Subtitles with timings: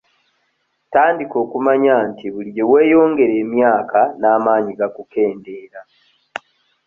[0.93, 5.81] Tandika okumanya nti buli gye weeyongera emyaka n'amaanyi gakukendeera.